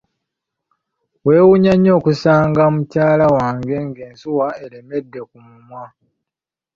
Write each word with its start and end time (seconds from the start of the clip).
Yewuunya 1.27 1.73
nnyo 1.75 1.91
okusanga 1.99 2.61
mukyala 2.73 3.25
we 3.33 3.77
nga 3.87 4.01
ensuwa 4.09 4.47
eremedde 4.63 5.19
ku 5.29 5.37
mumwa. 5.45 5.85